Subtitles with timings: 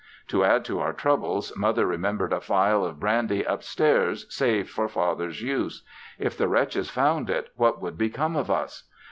[0.29, 4.87] To add to our troubles Mother remembered a phial of brandy up stairs saved for
[4.87, 5.83] Father's use.
[6.17, 8.89] If the wretches found it, what would become of us?